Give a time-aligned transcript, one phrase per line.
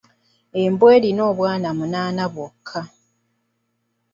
[0.63, 2.81] Embwa alina obwana omunaana bwokka.